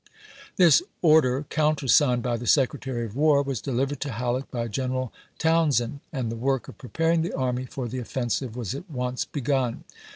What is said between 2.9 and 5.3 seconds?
of War, was delivered to Halleck by General